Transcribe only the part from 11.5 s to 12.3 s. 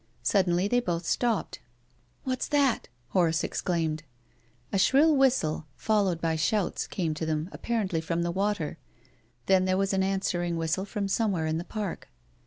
the Park.